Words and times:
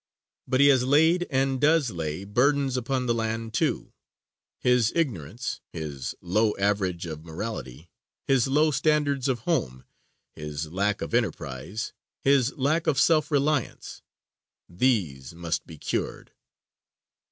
But 0.47 0.61
he 0.61 0.69
has 0.69 0.83
laid, 0.83 1.27
and 1.29 1.61
does 1.61 1.91
lay, 1.91 2.23
burdens 2.23 2.75
upon 2.75 3.05
the 3.05 3.13
land, 3.13 3.53
too: 3.53 3.93
his 4.57 4.91
ignorance, 4.95 5.61
his 5.71 6.15
low 6.21 6.55
average 6.57 7.05
of 7.05 7.23
morality, 7.23 7.87
his 8.25 8.47
low 8.47 8.71
standards 8.71 9.27
of 9.27 9.41
home, 9.41 9.83
his 10.33 10.71
lack 10.71 11.03
of 11.03 11.13
enterprise, 11.13 11.93
his 12.23 12.51
lack 12.57 12.87
of 12.87 12.99
self 12.99 13.29
reliance 13.29 14.01
these 14.67 15.35
must 15.35 15.67
be 15.67 15.77
cured. 15.77 16.31